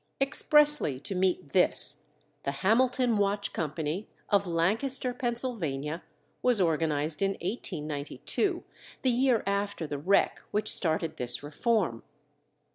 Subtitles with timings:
[0.19, 2.05] Expressly to meet this,
[2.41, 6.01] the Hamilton Watch Company, of Lancaster, Pennsylvania,
[6.41, 8.63] was organized in 1892,
[9.03, 12.01] the year after the wreck which started this reform.